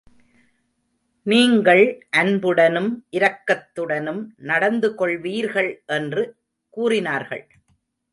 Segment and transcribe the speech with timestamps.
[1.25, 2.07] நீங்கள்
[2.09, 6.23] அன்புடனும் இரக்கத்துடனும் நடந்து கொள்வீர்கள் என்று
[6.69, 7.45] கூறினார்கள்.